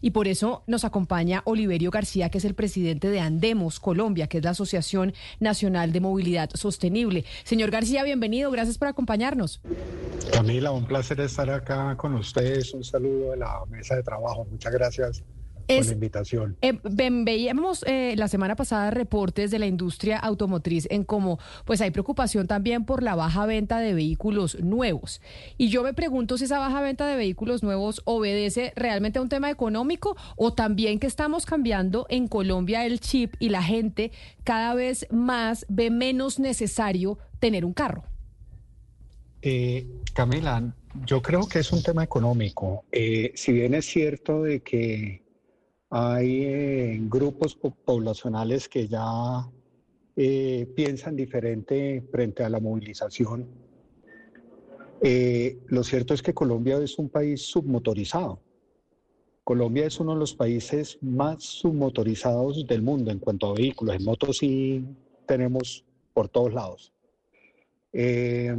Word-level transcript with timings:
y 0.00 0.10
por 0.10 0.26
eso 0.26 0.64
nos 0.66 0.84
acompaña 0.84 1.42
Oliverio 1.44 1.90
García, 1.90 2.28
que 2.28 2.38
es 2.38 2.44
el 2.44 2.54
presidente 2.54 3.08
de 3.08 3.20
Andemos 3.20 3.78
Colombia, 3.78 4.26
que 4.26 4.38
es 4.38 4.44
la 4.44 4.50
Asociación 4.50 5.14
Nacional 5.38 5.92
de 5.92 6.00
Movilidad 6.00 6.50
Sostenible. 6.54 7.24
Señor 7.44 7.70
García, 7.70 8.02
bienvenido, 8.02 8.50
gracias 8.50 8.78
por 8.78 8.88
acompañarnos. 8.88 9.60
Camila, 10.32 10.72
un 10.72 10.86
placer 10.86 11.20
estar 11.20 11.48
acá 11.50 11.96
con 11.96 12.14
ustedes. 12.14 12.74
Un 12.74 12.82
saludo 12.82 13.30
de 13.30 13.36
la 13.36 13.64
mesa 13.70 13.94
de 13.94 14.02
trabajo. 14.02 14.44
Muchas 14.50 14.72
gracias 14.72 15.22
es, 15.68 15.86
la 15.86 15.92
invitación. 15.92 16.56
Eh, 16.62 16.78
veíamos 16.82 17.84
eh, 17.86 18.14
la 18.16 18.28
semana 18.28 18.56
pasada 18.56 18.90
reportes 18.90 19.50
de 19.50 19.58
la 19.58 19.66
industria 19.66 20.18
automotriz 20.18 20.86
en 20.90 21.04
cómo 21.04 21.38
pues 21.64 21.80
hay 21.80 21.90
preocupación 21.90 22.46
también 22.46 22.84
por 22.84 23.02
la 23.02 23.14
baja 23.14 23.46
venta 23.46 23.78
de 23.78 23.94
vehículos 23.94 24.58
nuevos. 24.60 25.20
Y 25.56 25.68
yo 25.68 25.82
me 25.82 25.94
pregunto 25.94 26.38
si 26.38 26.44
esa 26.44 26.58
baja 26.58 26.80
venta 26.80 27.06
de 27.06 27.16
vehículos 27.16 27.62
nuevos 27.62 28.02
obedece 28.04 28.72
realmente 28.76 29.18
a 29.18 29.22
un 29.22 29.28
tema 29.28 29.50
económico 29.50 30.16
o 30.36 30.52
también 30.54 30.98
que 30.98 31.06
estamos 31.06 31.46
cambiando 31.46 32.06
en 32.08 32.28
Colombia 32.28 32.86
el 32.86 33.00
chip 33.00 33.34
y 33.38 33.50
la 33.50 33.62
gente 33.62 34.12
cada 34.44 34.74
vez 34.74 35.06
más 35.10 35.66
ve 35.68 35.90
menos 35.90 36.38
necesario 36.38 37.18
tener 37.38 37.64
un 37.64 37.72
carro. 37.72 38.04
Eh, 39.42 39.86
Camila, 40.14 40.74
yo 41.06 41.22
creo 41.22 41.46
que 41.46 41.60
es 41.60 41.72
un 41.72 41.82
tema 41.82 42.02
económico. 42.02 42.84
Eh, 42.90 43.32
si 43.34 43.52
bien 43.52 43.74
es 43.74 43.86
cierto 43.86 44.42
de 44.42 44.60
que 44.60 45.22
hay 45.90 46.44
eh, 46.44 46.98
grupos 47.02 47.56
poblacionales 47.56 48.68
que 48.68 48.88
ya 48.88 49.48
eh, 50.16 50.66
piensan 50.74 51.16
diferente 51.16 52.04
frente 52.10 52.42
a 52.42 52.50
la 52.50 52.60
movilización. 52.60 53.48
Eh, 55.00 55.60
lo 55.66 55.84
cierto 55.84 56.12
es 56.12 56.22
que 56.22 56.34
Colombia 56.34 56.78
es 56.78 56.98
un 56.98 57.08
país 57.08 57.42
submotorizado. 57.42 58.40
Colombia 59.44 59.86
es 59.86 59.98
uno 59.98 60.12
de 60.12 60.18
los 60.18 60.34
países 60.34 60.98
más 61.00 61.42
submotorizados 61.42 62.66
del 62.66 62.82
mundo 62.82 63.10
en 63.10 63.18
cuanto 63.18 63.46
a 63.46 63.54
vehículos. 63.54 63.96
En 63.96 64.04
motos 64.04 64.38
sí 64.38 64.84
tenemos 65.24 65.84
por 66.12 66.28
todos 66.28 66.52
lados. 66.52 66.92
Eh, 67.92 68.54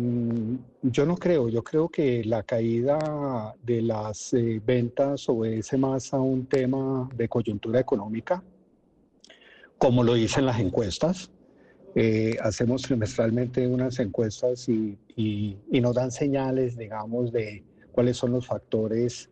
yo 0.82 1.06
no 1.06 1.16
creo, 1.16 1.50
yo 1.50 1.64
creo 1.64 1.88
que 1.90 2.24
la 2.24 2.44
caída 2.44 3.56
de 3.62 3.82
las 3.82 4.34
eh, 4.34 4.60
ventas 4.66 5.30
obedece 5.30 5.78
más 5.78 6.14
a 6.14 6.20
un 6.20 6.48
tema 6.48 7.08
de 7.14 7.30
coyuntura 7.30 7.80
económica, 7.80 8.44
como 9.78 10.04
lo 10.04 10.16
dicen 10.16 10.46
las 10.46 10.60
encuestas. 10.60 11.32
Eh, 11.96 12.38
hacemos 12.42 12.84
trimestralmente 12.84 13.68
unas 13.68 14.00
encuestas 14.00 14.68
y, 14.70 14.98
nos 15.70 15.96
dan 15.96 16.12
señales, 16.12 16.78
digamos, 16.78 17.32
de 17.32 17.64
cuáles 17.92 18.18
son 18.18 18.32
los 18.32 18.46
factores 18.46 19.30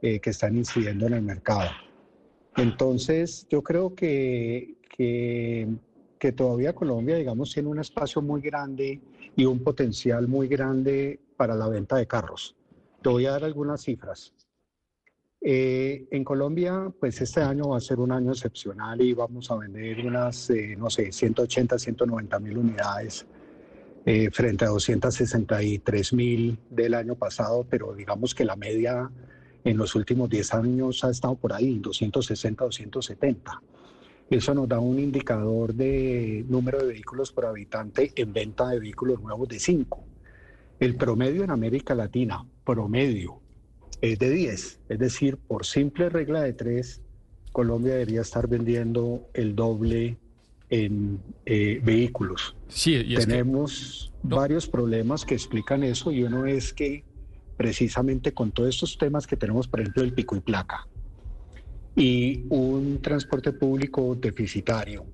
que 0.00 0.20
están 0.24 0.56
incidiendo 0.56 1.06
en 1.06 1.14
el 1.14 1.22
mercado. 1.22 1.70
Entonces, 2.56 3.46
yo 3.50 3.62
creo 3.62 3.94
que, 3.94 4.76
que, 4.96 5.68
que 6.20 6.32
todavía 6.32 6.74
Colombia, 6.74 7.16
digamos, 7.16 7.52
tiene 7.52 7.70
un 7.70 7.80
espacio 7.80 8.20
muy 8.20 8.42
grande 8.42 9.00
y 9.34 9.46
un 9.46 9.64
potencial 9.64 10.28
muy 10.28 10.48
grande 10.48 11.18
para 11.34 11.54
la 11.54 11.66
venta 11.66 11.96
de 11.96 12.06
carros. 12.06 12.54
Te 13.02 13.08
voy 13.08 13.24
a 13.24 13.30
dar 13.30 13.44
algunas 13.44 13.80
cifras. 13.80 14.34
Eh, 15.40 16.06
en 16.10 16.22
Colombia, 16.22 16.92
pues 17.00 17.22
este 17.22 17.40
año 17.40 17.70
va 17.70 17.78
a 17.78 17.80
ser 17.80 17.98
un 18.00 18.12
año 18.12 18.32
excepcional 18.32 19.00
y 19.00 19.14
vamos 19.14 19.50
a 19.50 19.56
vender 19.56 20.06
unas, 20.06 20.50
eh, 20.50 20.76
no 20.76 20.90
sé, 20.90 21.10
180, 21.10 21.78
190 21.78 22.38
mil 22.38 22.58
unidades 22.58 23.24
eh, 24.04 24.30
frente 24.30 24.66
a 24.66 24.68
263 24.68 26.12
mil 26.12 26.58
del 26.68 26.92
año 26.92 27.14
pasado, 27.14 27.66
pero 27.68 27.94
digamos 27.94 28.34
que 28.34 28.44
la 28.44 28.56
media 28.56 29.10
en 29.64 29.78
los 29.78 29.94
últimos 29.94 30.28
10 30.28 30.52
años 30.52 31.02
ha 31.02 31.10
estado 31.10 31.36
por 31.36 31.54
ahí, 31.54 31.78
260, 31.78 32.64
270. 32.64 33.62
Eso 34.30 34.54
nos 34.54 34.68
da 34.68 34.78
un 34.78 35.00
indicador 35.00 35.74
de 35.74 36.44
número 36.48 36.78
de 36.78 36.86
vehículos 36.92 37.32
por 37.32 37.46
habitante 37.46 38.12
en 38.14 38.32
venta 38.32 38.68
de 38.68 38.78
vehículos 38.78 39.20
nuevos 39.20 39.48
de 39.48 39.58
5. 39.58 40.04
El 40.78 40.94
promedio 40.94 41.42
en 41.42 41.50
América 41.50 41.96
Latina, 41.96 42.46
promedio, 42.64 43.40
es 44.00 44.20
de 44.20 44.30
10. 44.30 44.80
Es 44.88 44.98
decir, 45.00 45.36
por 45.36 45.66
simple 45.66 46.08
regla 46.08 46.42
de 46.42 46.52
3, 46.52 47.02
Colombia 47.50 47.94
debería 47.94 48.20
estar 48.20 48.46
vendiendo 48.46 49.28
el 49.34 49.56
doble 49.56 50.16
en 50.70 51.20
eh, 51.44 51.80
vehículos. 51.82 52.54
Sí, 52.68 52.94
y 52.94 53.16
Tenemos 53.16 54.12
varios 54.22 54.68
problemas 54.68 55.24
que 55.24 55.34
explican 55.34 55.82
eso 55.82 56.12
y 56.12 56.22
uno 56.22 56.46
es 56.46 56.72
que 56.72 57.02
precisamente 57.56 58.32
con 58.32 58.52
todos 58.52 58.68
estos 58.70 58.96
temas 58.96 59.26
que 59.26 59.36
tenemos, 59.36 59.66
por 59.66 59.80
ejemplo, 59.80 60.04
el 60.04 60.14
pico 60.14 60.36
y 60.36 60.40
placa, 60.40 60.86
y 61.96 62.44
un 62.48 63.00
transporte 63.02 63.52
público 63.52 64.14
deficitario, 64.14 65.04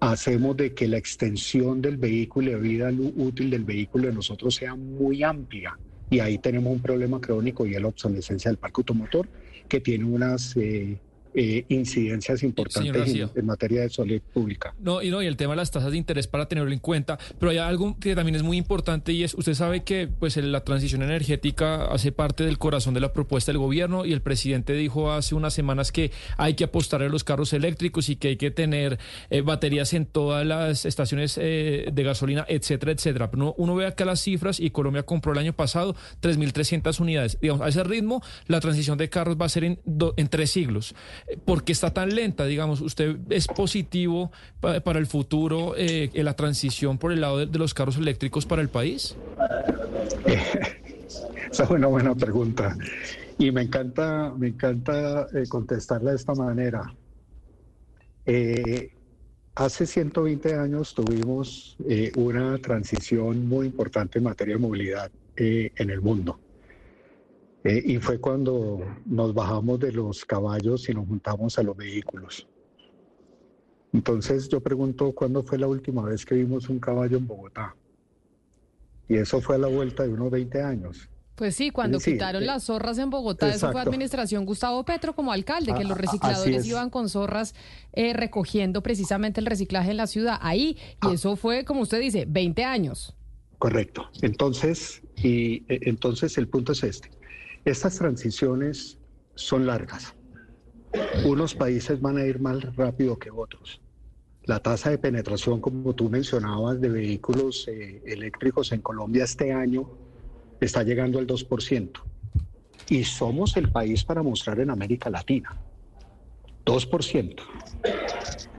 hacemos 0.00 0.56
de 0.56 0.74
que 0.74 0.88
la 0.88 0.98
extensión 0.98 1.80
del 1.80 1.96
vehículo 1.96 2.50
y 2.50 2.52
la 2.52 2.58
vida 2.58 2.92
útil 3.16 3.50
del 3.50 3.64
vehículo 3.64 4.08
de 4.08 4.14
nosotros 4.14 4.54
sea 4.54 4.74
muy 4.74 5.22
amplia. 5.22 5.78
Y 6.10 6.18
ahí 6.18 6.38
tenemos 6.38 6.72
un 6.72 6.82
problema 6.82 7.20
crónico 7.20 7.66
y 7.66 7.74
es 7.74 7.80
la 7.80 7.88
obsolescencia 7.88 8.50
del 8.50 8.58
parque 8.58 8.80
automotor, 8.80 9.28
que 9.68 9.80
tiene 9.80 10.04
unas 10.04 10.56
eh, 10.56 10.98
eh, 11.34 11.64
incidencias 11.68 12.42
importantes 12.42 13.14
en, 13.34 13.46
materia 13.46 13.82
de 13.82 13.90
salud 13.90 14.20
pública. 14.32 14.74
No 14.78 15.02
y, 15.02 15.10
no, 15.10 15.22
y 15.22 15.26
el 15.26 15.36
tema 15.36 15.52
de 15.52 15.56
las 15.56 15.70
tasas 15.70 15.90
de 15.90 15.96
interés 15.96 16.26
para 16.26 16.46
tenerlo 16.46 16.72
en 16.72 16.78
cuenta, 16.78 17.18
pero 17.38 17.50
hay 17.50 17.58
algo 17.58 17.98
que 17.98 18.14
también 18.14 18.36
es 18.36 18.42
muy 18.42 18.56
importante 18.56 19.12
y 19.12 19.24
es, 19.24 19.34
usted 19.34 19.54
sabe 19.54 19.82
que 19.82 20.08
pues 20.08 20.36
la 20.36 20.64
transición 20.64 21.02
energética 21.02 21.86
hace 21.86 22.12
parte 22.12 22.44
del 22.44 22.58
corazón 22.58 22.94
de 22.94 23.00
la 23.00 23.12
propuesta 23.12 23.52
del 23.52 23.58
gobierno 23.58 24.04
y 24.04 24.12
el 24.12 24.20
presidente 24.20 24.74
dijo 24.74 25.10
hace 25.10 25.34
unas 25.34 25.54
semanas 25.54 25.92
que 25.92 26.10
hay 26.36 26.54
que 26.54 26.64
apostar 26.64 27.02
a 27.02 27.08
los 27.08 27.24
carros 27.24 27.52
eléctricos 27.52 28.08
y 28.08 28.16
que 28.16 28.28
hay 28.28 28.36
que 28.36 28.50
tener 28.50 28.98
eh, 29.30 29.40
baterías 29.40 29.92
en 29.94 30.06
todas 30.06 30.46
las 30.46 30.84
estaciones 30.84 31.38
eh, 31.40 31.88
de 31.92 32.02
gasolina, 32.02 32.44
etcétera, 32.48 32.92
etcétera. 32.92 33.30
Pero 33.30 33.54
uno, 33.56 33.74
ve 33.74 33.86
acá 33.86 34.04
las 34.04 34.20
cifras 34.20 34.60
y 34.60 34.70
Colombia 34.70 35.02
compró 35.02 35.32
el 35.32 35.38
año 35.38 35.52
pasado 35.52 35.94
3.300 36.20 37.00
unidades. 37.00 37.38
Digamos, 37.40 37.64
a 37.64 37.68
ese 37.68 37.82
ritmo 37.84 38.22
la 38.46 38.60
transición 38.60 38.98
de 38.98 39.08
carros 39.08 39.36
va 39.40 39.46
a 39.46 39.48
ser 39.48 39.64
en, 39.64 39.80
en 40.16 40.28
tres 40.28 40.50
siglos. 40.50 40.94
¿Por 41.44 41.64
qué 41.64 41.72
está 41.72 41.92
tan 41.92 42.14
lenta? 42.14 42.44
Digamos, 42.46 42.80
¿usted 42.80 43.16
es 43.30 43.46
positivo 43.46 44.30
para 44.60 44.98
el 44.98 45.06
futuro 45.06 45.74
eh, 45.76 46.10
en 46.12 46.24
la 46.24 46.34
transición 46.34 46.98
por 46.98 47.12
el 47.12 47.20
lado 47.20 47.46
de, 47.46 47.58
los 47.58 47.74
carros 47.74 47.96
eléctricos 47.96 48.46
para 48.46 48.62
el 48.62 48.68
país? 48.68 49.16
Esa 51.50 51.64
es 51.64 51.70
una 51.70 51.86
buena 51.86 52.14
pregunta. 52.14 52.76
Y 53.38 53.50
me 53.50 53.62
encanta, 53.62 54.32
me 54.36 54.48
encanta 54.48 55.26
eh, 55.34 55.44
contestarla 55.48 56.10
de 56.10 56.16
esta 56.16 56.34
manera. 56.34 56.94
Eh, 58.26 58.92
hace 59.54 59.86
120 59.86 60.54
años 60.54 60.94
tuvimos 60.94 61.76
una 62.16 62.58
transición 62.58 63.48
muy 63.48 63.66
importante 63.66 64.18
en 64.18 64.24
materia 64.24 64.54
de 64.54 64.60
movilidad 64.60 65.10
en 65.36 65.90
el 65.90 66.00
mundo. 66.00 66.38
Eh, 67.64 67.82
y 67.84 67.98
fue 67.98 68.18
cuando 68.18 68.80
nos 69.06 69.32
bajamos 69.32 69.78
de 69.78 69.92
los 69.92 70.24
caballos 70.24 70.88
y 70.88 70.94
nos 70.94 71.06
juntamos 71.06 71.58
a 71.58 71.62
los 71.62 71.76
vehículos. 71.76 72.48
Entonces 73.92 74.48
yo 74.48 74.60
pregunto, 74.60 75.12
¿cuándo 75.12 75.42
fue 75.42 75.58
la 75.58 75.68
última 75.68 76.02
vez 76.02 76.24
que 76.24 76.34
vimos 76.34 76.68
un 76.68 76.80
caballo 76.80 77.18
en 77.18 77.26
Bogotá? 77.26 77.76
Y 79.08 79.16
eso 79.16 79.40
fue 79.40 79.56
a 79.56 79.58
la 79.58 79.68
vuelta 79.68 80.02
de 80.02 80.08
unos 80.08 80.30
20 80.30 80.62
años. 80.62 81.08
Pues 81.36 81.54
sí, 81.54 81.70
cuando 81.70 81.98
quitaron 81.98 82.42
eh, 82.42 82.46
las 82.46 82.64
zorras 82.64 82.98
en 82.98 83.10
Bogotá, 83.10 83.52
eso 83.52 83.70
fue 83.70 83.80
administración 83.80 84.44
Gustavo 84.44 84.84
Petro 84.84 85.14
como 85.14 85.32
alcalde, 85.32 85.74
que 85.74 85.84
los 85.84 85.96
recicladores 85.96 86.66
iban 86.66 86.90
con 86.90 87.08
zorras 87.08 87.54
eh, 87.92 88.12
recogiendo 88.12 88.82
precisamente 88.82 89.40
el 89.40 89.46
reciclaje 89.46 89.90
en 89.90 89.96
la 89.98 90.06
ciudad. 90.06 90.38
Ahí, 90.40 90.76
y 91.02 91.08
ah. 91.08 91.12
eso 91.14 91.36
fue, 91.36 91.64
como 91.64 91.82
usted 91.82 92.00
dice, 92.00 92.26
20 92.28 92.64
años. 92.64 93.14
Correcto. 93.58 94.10
Entonces, 94.20 95.02
y 95.16 95.64
entonces 95.68 96.36
el 96.38 96.48
punto 96.48 96.72
es 96.72 96.82
este. 96.82 97.10
Estas 97.64 97.96
transiciones 97.96 98.98
son 99.36 99.66
largas. 99.66 100.14
Unos 101.24 101.54
países 101.54 102.00
van 102.00 102.18
a 102.18 102.24
ir 102.24 102.40
más 102.40 102.74
rápido 102.74 103.16
que 103.18 103.30
otros. 103.30 103.80
La 104.44 104.58
tasa 104.58 104.90
de 104.90 104.98
penetración, 104.98 105.60
como 105.60 105.94
tú 105.94 106.10
mencionabas, 106.10 106.80
de 106.80 106.88
vehículos 106.88 107.68
eh, 107.68 108.02
eléctricos 108.04 108.72
en 108.72 108.80
Colombia 108.80 109.22
este 109.22 109.52
año 109.52 109.88
está 110.60 110.82
llegando 110.82 111.20
al 111.20 111.26
2%. 111.26 111.90
Y 112.88 113.04
somos 113.04 113.56
el 113.56 113.70
país 113.70 114.02
para 114.02 114.24
mostrar 114.24 114.58
en 114.58 114.70
América 114.70 115.08
Latina. 115.08 115.56
2%. 116.66 117.36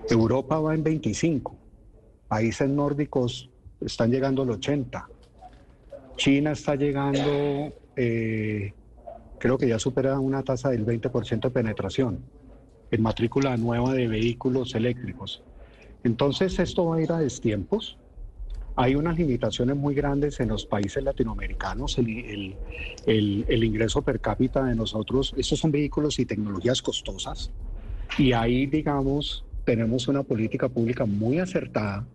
Europa 0.09 0.59
va 0.59 0.75
en 0.75 0.83
25. 0.83 1.57
Países 2.29 2.69
nórdicos 2.69 3.49
están 3.81 4.11
llegando 4.11 4.43
al 4.43 4.51
80. 4.51 5.09
China 6.15 6.51
está 6.53 6.75
llegando 6.75 7.73
eh, 7.97 8.73
creo 9.43 9.57
que 9.57 9.67
ya 9.67 9.77
supera 9.77 10.21
una 10.21 10.41
tasa 10.41 10.69
del 10.69 10.85
20% 10.85 11.41
de 11.41 11.49
penetración 11.49 12.19
en 12.91 13.01
matrícula 13.01 13.57
nueva 13.57 13.93
de 13.93 14.07
vehículos 14.07 14.73
eléctricos. 14.73 15.43
Entonces 16.05 16.57
esto 16.59 16.85
va 16.85 16.95
a 16.95 17.01
ir 17.01 17.11
a 17.11 17.17
destiempos. 17.17 17.97
Hay 18.77 18.95
unas 18.95 19.17
limitaciones 19.17 19.75
muy 19.75 19.95
grandes 19.95 20.39
en 20.39 20.47
los 20.47 20.65
países 20.65 21.03
latinoamericanos. 21.03 21.97
El, 21.97 22.55
el, 23.05 23.63
ingreso 23.65 24.01
per 24.01 24.21
cápita 24.21 24.63
de 24.63 24.75
nosotros, 24.75 25.33
estos 25.35 25.59
son 25.59 25.71
vehículos 25.71 26.19
y 26.19 26.25
tecnologías 26.25 26.81
costosas. 26.81 27.51
Y 28.17 28.31
ahí, 28.31 28.65
digamos, 28.65 29.43
tenemos 29.65 30.07
una 30.07 30.23
política 30.23 30.69
pública 30.69 31.05
muy 31.05 31.39
acertada 31.39 32.07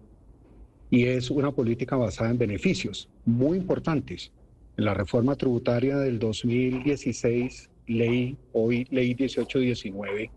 y 0.88 1.04
es 1.04 1.30
una 1.30 1.52
política 1.52 1.94
basada 1.94 2.30
en 2.30 2.38
beneficios 2.38 3.06
muy 3.26 3.58
importantes. 3.58 4.32
En 4.78 4.84
la 4.84 4.94
reforma 4.94 5.34
tributaria 5.34 5.96
del 5.96 6.20
2016, 6.20 7.69
ley, 7.88 8.36
hoy 8.52 8.86
ley 8.90 9.08
1819, 9.08 10.30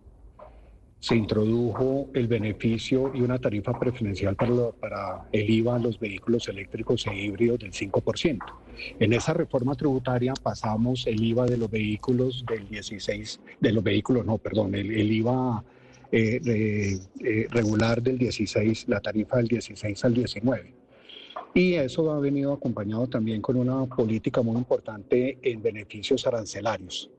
se 1.00 1.16
introdujo 1.16 2.10
el 2.16 2.28
beneficio 2.28 3.12
y 3.14 3.22
una 3.22 3.38
tarifa 3.38 3.80
preferencial 3.80 4.36
para, 4.36 5.28
el 5.32 5.48
IVA 5.48 5.76
a 5.76 5.80
los 5.80 6.00
vehículos 6.00 6.48
eléctricos 6.48 7.06
e 7.06 7.16
híbridos 7.16 7.60
del 7.60 7.72
5%. 7.72 8.40
En 9.00 9.14
esa 9.14 9.36
reforma 9.36 9.76
tributaria 9.76 10.34
pasamos 10.42 11.06
el 11.06 11.24
IVA 11.24 11.46
de 11.46 11.58
los 11.58 11.70
vehículos 11.70 12.44
del 12.48 12.68
16, 12.68 13.42
de 13.60 13.72
los 13.72 13.84
vehículos, 13.84 14.26
no, 14.26 14.40
perdón, 14.40 14.74
el, 14.74 15.12
IVA 15.12 15.64
eh, 16.12 17.00
eh, 17.24 17.48
regular 17.52 18.02
del 18.02 18.18
16, 18.18 18.88
la 18.88 19.02
tarifa 19.02 19.38
del 19.38 19.50
16 19.50 20.04
al 20.04 20.16
19. 20.16 20.81
Y 21.54 21.74
eso 21.74 22.12
ha 22.12 22.20
venido 22.20 22.54
acompañado 22.54 23.08
también 23.08 23.42
con 23.42 23.58
una 23.58 23.86
política 23.86 24.42
muy 24.42 24.58
importante 24.58 25.38
en 25.42 25.62
beneficios 25.62 26.26
arancelarios. 26.26 27.10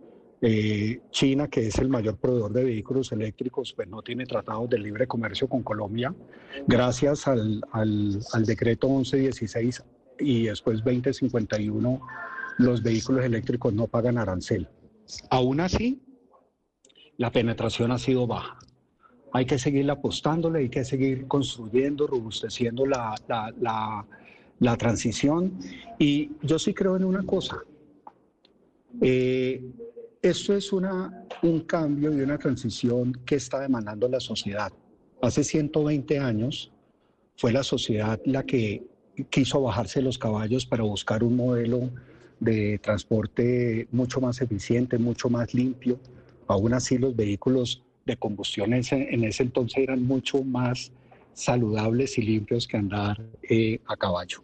Eh, 0.41 1.01
China, 1.11 1.49
que 1.49 1.69
es 1.69 1.79
el 1.79 1.89
mayor 1.89 2.17
proveedor 2.17 2.53
de 2.53 2.65
vehículos 2.65 3.13
eléctricos, 3.13 3.73
pues 3.75 3.87
no 3.89 4.03
tiene 4.03 4.27
tratados 4.27 4.69
de 4.71 4.79
libre 4.79 5.07
comercio 5.07 5.49
con 5.49 5.63
Colombia. 5.63 6.15
Gracias 6.67 7.29
al, 7.29 7.63
al, 7.71 8.19
al 8.33 8.45
decreto 8.45 8.89
1116 8.89 9.85
y 10.19 10.45
después 10.47 10.83
2051, 10.83 12.01
los 12.59 12.83
vehículos 12.83 13.25
eléctricos 13.25 13.73
no 13.73 13.87
pagan 13.87 14.19
arancel. 14.19 14.69
Aún 15.31 15.61
así, 15.61 16.03
la 17.19 17.31
penetración 17.31 17.93
ha 17.93 17.99
sido 17.99 18.27
baja. 18.27 18.59
Hay 19.33 19.47
que 19.47 19.59
seguir 19.59 19.91
apostándole, 19.91 20.61
hay 20.61 20.69
que 20.69 20.85
seguir 20.85 21.27
construyendo, 21.27 22.07
robusteciendo 22.07 22.85
la, 22.85 23.15
la, 23.29 23.53
la, 23.61 24.07
la 24.63 24.77
transición. 24.77 25.59
Y 25.99 26.31
yo 26.43 26.59
sí 26.59 26.73
creo 26.73 26.97
en 26.97 27.05
una 27.05 27.25
cosa. 27.25 27.59
Eh, 29.01 29.61
esto 30.23 30.55
es 30.55 30.73
una, 30.73 31.27
un 31.43 31.61
cambio 31.63 32.17
y 32.17 32.21
una 32.21 32.39
transición 32.39 33.13
que 33.27 33.35
está 33.35 33.61
demandando 33.61 34.09
la 34.09 34.21
sociedad. 34.21 34.73
Hace 35.21 35.43
120 35.43 36.19
años 36.21 36.71
fue 37.37 37.53
la 37.53 37.65
sociedad 37.65 38.21
la 38.25 38.45
que 38.45 38.85
quiso 39.31 39.61
bajarse 39.63 40.01
los 40.01 40.17
caballos 40.17 40.65
para 40.65 40.85
buscar 40.85 41.25
un 41.25 41.37
modelo 41.37 41.91
de 42.39 42.79
transporte 42.79 43.89
mucho 43.91 44.21
más 44.21 44.41
eficiente, 44.41 44.97
mucho 44.97 45.29
más 45.29 45.55
limpio. 45.55 45.99
Aún 46.47 46.73
así 46.73 46.99
los 46.99 47.17
vehículos 47.17 47.83
de 48.07 48.17
combustión 48.17 48.73
en 48.75 48.81
ese, 49.25 49.43
entonces 49.43 49.79
eran 49.79 50.05
mucho 50.05 50.43
más 50.45 50.93
saludables 51.35 52.17
y 52.19 52.23
limpios 52.23 52.69
que 52.69 52.77
andar 52.77 53.21
eh, 53.49 53.81
a 53.87 53.97
caballo. 53.97 54.43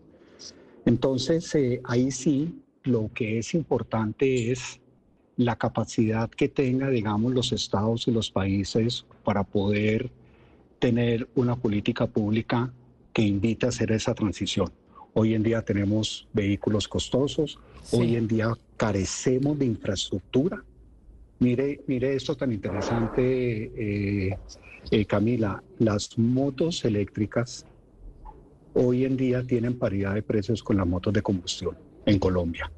Entonces 0.84 1.54
eh, 1.54 1.80
ahí 1.84 2.10
sí 2.10 2.54
lo 2.84 3.10
que 3.14 3.38
es 3.38 3.54
importante 3.54 4.50
es 4.50 4.80
la 5.36 5.56
capacidad 5.56 6.28
que 6.28 6.48
tenga, 6.48 6.90
digamos, 6.90 7.32
los 7.32 7.52
estados 7.52 8.08
y 8.08 8.10
los 8.10 8.30
países 8.30 9.06
para 9.24 9.44
poder 9.44 10.10
tener 10.78 11.28
una 11.34 11.56
política 11.56 12.06
pública 12.06 12.72
que 13.12 13.22
invite 13.22 13.66
a 13.66 13.68
hacer 13.68 13.92
esa 13.92 14.14
transición. 14.14 14.70
Hoy 15.14 15.34
en 15.34 15.42
día 15.42 15.62
tenemos 15.62 16.28
vehículos 16.32 16.86
costosos, 16.88 17.58
hoy 17.92 18.16
en 18.16 18.28
día 18.28 18.52
carecemos 18.76 19.58
de 19.58 19.66
infraestructura. 19.66 20.62
Mire, 21.40 21.82
mire 21.86 22.14
esto 22.14 22.36
tan 22.36 22.52
interesante, 22.52 23.22
eh, 23.76 24.38
eh, 24.90 25.04
Camila, 25.04 25.62
las 25.78 26.18
motos 26.18 26.84
eléctricas 26.84 27.64
hoy 28.80 29.04
en 29.04 29.16
día 29.16 29.42
tienen 29.42 29.76
paridad 29.76 30.14
de 30.14 30.22
precios 30.22 30.62
con 30.62 30.76
las 30.76 30.86
motos 30.86 31.12
de 31.12 31.20
combustión 31.20 31.76
en 32.06 32.18
Colombia. 32.18 32.70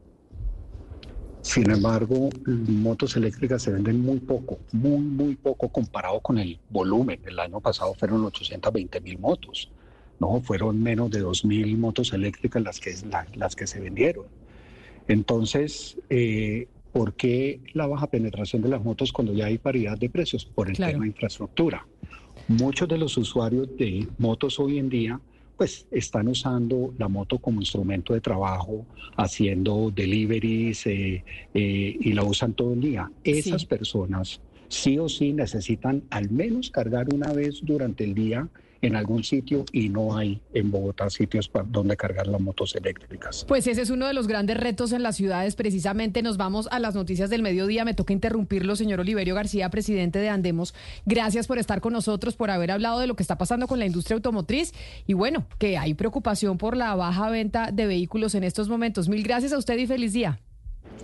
Sin 1.43 1.70
embargo, 1.70 2.31
motos 2.47 3.17
eléctricas 3.17 3.62
se 3.62 3.70
venden 3.70 4.00
muy 4.00 4.19
poco, 4.20 4.58
muy, 4.73 5.00
muy 5.00 5.37
poco 5.37 5.69
comparado 5.69 6.20
con 6.20 6.38
el 6.38 6.58
volumen. 6.70 7.20
El 7.26 7.38
año 7.38 7.61
pasado 7.61 7.94
fueron 7.94 8.25
820 8.25 9.00
mil 9.00 9.19
motos, 9.19 9.70
¿no? 10.19 10.41
Fueron 10.41 10.82
menos 10.82 11.11
de 11.11 11.20
2 11.20 11.44
mil 11.44 11.76
motos 11.76 12.12
eléctricas 12.12 12.62
las 12.62 12.81
que, 12.81 12.94
las 13.35 13.55
que 13.55 13.67
se 13.67 13.81
vendieron. 13.81 14.25
Entonces, 15.06 15.99
eh, 16.08 16.69
¿por 16.93 17.14
qué 17.14 17.61
la 17.75 17.87
baja 17.87 18.06
penetración 18.06 18.62
de 18.62 18.69
las 18.69 18.82
motos 18.82 19.12
cuando 19.12 19.35
ya 19.35 19.47
hay 19.47 19.58
paridad 19.58 19.99
de 19.99 20.08
precios? 20.08 20.47
Por 20.47 20.69
el 20.69 20.76
tema 20.76 21.02
de 21.02 21.08
infraestructura. 21.08 21.87
Muchos 22.49 22.88
de 22.88 22.99
los 22.99 23.17
usuarios 23.19 23.69
de 23.76 24.08
motos 24.19 24.58
hoy 24.58 24.79
en 24.79 24.88
día 24.88 25.20
pues 25.61 25.87
están 25.91 26.27
usando 26.27 26.95
la 26.97 27.07
moto 27.07 27.39
como 27.39 27.61
instrumento 27.61 28.15
de 28.15 28.23
trabajo, 28.23 28.87
haciendo 29.19 29.93
deliveries 29.95 30.87
eh, 30.87 31.23
eh, 31.53 31.97
y 32.01 32.15
la 32.15 32.25
usan 32.25 32.55
todo 32.55 32.73
el 32.73 32.81
día. 32.81 33.12
Esas 33.23 33.67
personas 33.67 34.41
sí 34.69 34.99
o 34.99 35.07
sí 35.07 35.35
necesitan 35.35 36.05
al 36.09 36.31
menos 36.31 36.71
cargar 36.71 37.12
una 37.12 37.31
vez 37.35 37.61
durante 37.62 38.05
el 38.05 38.15
día 38.15 38.49
en 38.82 38.97
algún 38.97 39.25
sitio 39.25 39.65
y 39.73 39.88
no 39.88 40.17
hay 40.17 40.41
en 40.55 40.71
Bogotá 40.71 41.11
sitios 41.11 41.49
para 41.49 41.67
donde 41.69 41.97
cargar 41.97 42.27
las 42.27 42.41
motos 42.41 42.75
eléctricas. 42.75 43.44
Pues 43.47 43.67
ese 43.67 43.82
es 43.82 43.91
uno 43.91 44.06
de 44.06 44.15
los 44.15 44.27
grandes 44.27 44.56
retos 44.56 44.93
en 44.93 45.03
las 45.03 45.17
ciudades. 45.17 45.55
Precisamente 45.56 46.23
nos 46.23 46.37
vamos 46.37 46.69
a 46.71 46.79
las 46.79 46.94
noticias 46.94 47.31
del 47.31 47.43
mediodía. 47.43 47.85
Me 47.85 47.94
toca 47.94 48.12
interrumpirlo, 48.12 48.77
señor 48.77 49.00
Oliverio 49.00 49.35
García, 49.35 49.71
presidente 49.71 50.19
de 50.19 50.29
Andemos. 50.29 50.75
Gracias 51.05 51.47
por 51.47 51.59
estar 51.59 51.81
con 51.81 51.93
nosotros, 51.93 52.37
por 52.37 52.50
haber 52.50 52.71
hablado 52.71 53.00
de 53.00 53.06
lo 53.06 53.17
que 53.17 53.23
está 53.23 53.37
pasando 53.37 53.67
con 53.67 53.79
la 53.79 53.87
industria 53.87 54.15
automotriz 54.15 54.73
y 55.06 55.15
bueno, 55.15 55.47
que 55.59 55.76
hay 55.76 55.94
preocupación 55.94 56.59
por 56.59 56.76
la 56.76 56.94
baja 56.94 57.31
venta 57.31 57.71
de 57.73 57.87
vehículos 57.87 58.35
en 58.35 58.44
estos 58.44 58.69
momentos. 58.69 59.09
Mil 59.09 59.23
gracias 59.23 59.53
a 59.53 59.59
usted 59.59 59.76
y 59.79 59.87
feliz 59.87 60.12
día. 60.12 60.41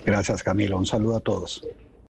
Gracias, 0.05 0.43
Camila. 0.43 0.76
Un 0.76 0.87
saludo 0.87 1.17
a 1.17 1.20
todos. 1.20 1.67